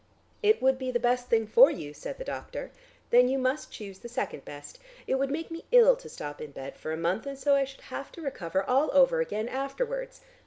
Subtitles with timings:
[0.41, 2.71] "It would be the best thing for you," said the doctor.
[3.11, 4.79] "Then you must choose the second best.
[5.05, 7.65] It would make me ill to stop in bed for a month, and so I
[7.65, 10.21] should have to recover all over again afterwards.